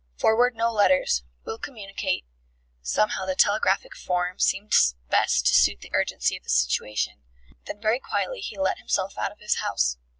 "Forward 0.17 0.55
no 0.55 0.71
letters. 0.73 1.21
Will 1.45 1.59
communicate...." 1.59 2.25
(Somehow 2.81 3.27
the 3.27 3.35
telegraphic 3.35 3.95
form 3.95 4.39
seemed 4.39 4.73
best 5.11 5.45
to 5.45 5.53
suit 5.53 5.81
the 5.81 5.93
urgency 5.93 6.35
of 6.35 6.41
the 6.43 6.49
situation.) 6.49 7.21
Then 7.67 7.79
very 7.79 7.99
quietly 7.99 8.39
he 8.39 8.57
let 8.57 8.79
himself 8.79 9.15
out 9.19 9.31
of 9.31 9.37
his 9.41 9.57
house. 9.57 9.97